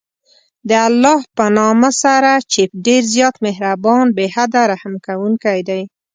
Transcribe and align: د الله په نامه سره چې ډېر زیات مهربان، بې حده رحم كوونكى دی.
د 0.69 0.71
الله 0.87 1.17
په 1.37 1.45
نامه 1.57 1.89
سره 2.03 2.31
چې 2.51 2.61
ډېر 2.85 3.03
زیات 3.15 3.35
مهربان، 3.45 4.05
بې 4.17 4.27
حده 4.35 4.61
رحم 4.71 4.93
كوونكى 5.05 5.57
دی. 5.69 5.81